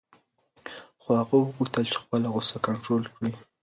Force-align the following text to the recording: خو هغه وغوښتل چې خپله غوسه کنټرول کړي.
خو 1.01 1.09
هغه 1.19 1.33
وغوښتل 1.37 1.83
چې 1.91 1.97
خپله 2.03 2.27
غوسه 2.33 2.57
کنټرول 2.67 3.03
کړي. 3.15 3.31